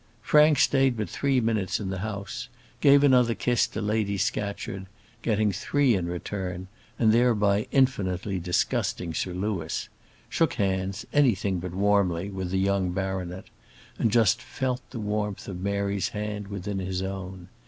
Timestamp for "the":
1.91-1.99, 12.49-12.57, 14.89-14.99